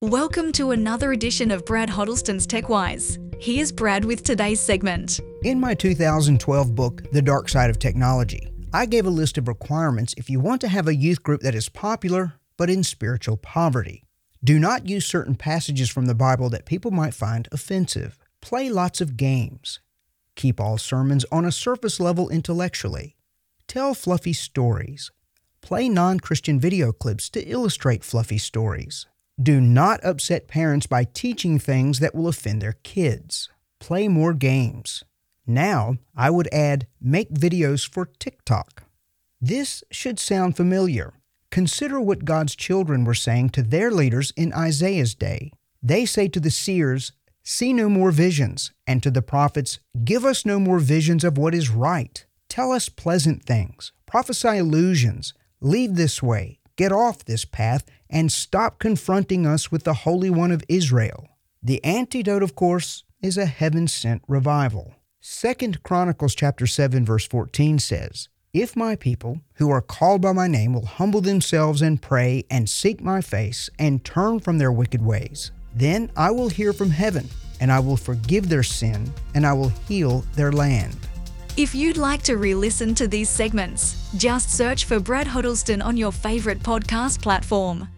[0.00, 3.18] Welcome to another edition of Brad Huddleston's TechWise.
[3.42, 5.18] Here's Brad with today's segment.
[5.42, 10.14] In my 2012 book, The Dark Side of Technology, I gave a list of requirements
[10.16, 14.04] if you want to have a youth group that is popular but in spiritual poverty.
[14.44, 18.20] Do not use certain passages from the Bible that people might find offensive.
[18.40, 19.80] Play lots of games.
[20.36, 23.16] Keep all sermons on a surface level intellectually.
[23.66, 25.10] Tell fluffy stories.
[25.60, 29.08] Play non Christian video clips to illustrate fluffy stories.
[29.40, 33.48] Do not upset parents by teaching things that will offend their kids.
[33.78, 35.04] Play more games.
[35.46, 38.82] Now, I would add make videos for TikTok.
[39.40, 41.14] This should sound familiar.
[41.50, 45.52] Consider what God's children were saying to their leaders in Isaiah's day.
[45.80, 47.12] They say to the seers,
[47.44, 51.54] See no more visions, and to the prophets, Give us no more visions of what
[51.54, 52.26] is right.
[52.48, 58.78] Tell us pleasant things, prophesy illusions, leave this way, get off this path, and stop
[58.78, 61.28] confronting us with the Holy One of Israel.
[61.62, 64.94] The antidote, of course, is a heaven sent revival.
[65.20, 70.46] 2 Chronicles chapter 7 verse 14 says, If my people, who are called by my
[70.46, 75.04] name, will humble themselves and pray and seek my face and turn from their wicked
[75.04, 77.28] ways, then I will hear from heaven,
[77.60, 81.07] and I will forgive their sin, and I will heal their land.
[81.58, 85.96] If you'd like to re listen to these segments, just search for Brad Huddleston on
[85.96, 87.88] your favourite podcast platform.